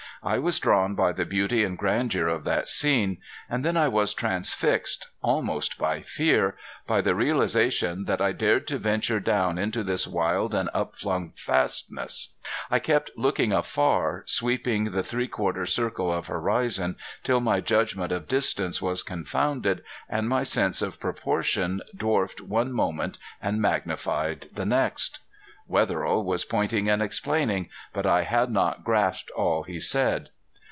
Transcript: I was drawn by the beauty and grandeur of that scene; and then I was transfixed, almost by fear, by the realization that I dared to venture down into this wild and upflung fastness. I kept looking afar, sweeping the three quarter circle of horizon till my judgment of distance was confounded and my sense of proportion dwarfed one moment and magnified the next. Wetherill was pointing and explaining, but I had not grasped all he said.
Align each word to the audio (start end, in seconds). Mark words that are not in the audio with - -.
I 0.23 0.37
was 0.37 0.59
drawn 0.59 0.93
by 0.93 1.13
the 1.13 1.25
beauty 1.25 1.63
and 1.63 1.75
grandeur 1.75 2.27
of 2.27 2.43
that 2.43 2.69
scene; 2.69 3.17
and 3.49 3.65
then 3.65 3.75
I 3.75 3.87
was 3.87 4.13
transfixed, 4.13 5.09
almost 5.23 5.79
by 5.79 6.01
fear, 6.01 6.55
by 6.85 7.01
the 7.01 7.15
realization 7.15 8.05
that 8.05 8.21
I 8.21 8.31
dared 8.31 8.67
to 8.67 8.77
venture 8.77 9.19
down 9.19 9.57
into 9.57 9.83
this 9.83 10.05
wild 10.05 10.53
and 10.53 10.69
upflung 10.75 11.31
fastness. 11.35 12.35
I 12.69 12.77
kept 12.77 13.09
looking 13.17 13.51
afar, 13.51 14.21
sweeping 14.27 14.91
the 14.91 15.01
three 15.01 15.27
quarter 15.27 15.65
circle 15.65 16.13
of 16.13 16.27
horizon 16.27 16.97
till 17.23 17.39
my 17.39 17.59
judgment 17.59 18.11
of 18.11 18.27
distance 18.27 18.79
was 18.79 19.01
confounded 19.01 19.83
and 20.07 20.29
my 20.29 20.43
sense 20.43 20.83
of 20.83 20.99
proportion 20.99 21.81
dwarfed 21.97 22.41
one 22.41 22.71
moment 22.71 23.17
and 23.41 23.59
magnified 23.59 24.49
the 24.53 24.65
next. 24.67 25.21
Wetherill 25.67 26.25
was 26.25 26.43
pointing 26.43 26.89
and 26.89 27.01
explaining, 27.01 27.69
but 27.93 28.05
I 28.05 28.23
had 28.23 28.51
not 28.51 28.83
grasped 28.83 29.31
all 29.37 29.63
he 29.63 29.79
said. 29.79 30.27